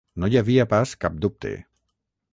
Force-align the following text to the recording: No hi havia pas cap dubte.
No 0.21 0.29
hi 0.31 0.39
havia 0.39 0.65
pas 0.71 0.95
cap 1.05 1.19
dubte. 1.27 1.55